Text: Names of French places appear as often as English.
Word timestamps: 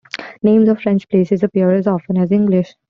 Names 0.41 0.67
of 0.67 0.81
French 0.81 1.07
places 1.09 1.43
appear 1.43 1.69
as 1.73 1.85
often 1.85 2.17
as 2.17 2.31
English. 2.31 2.73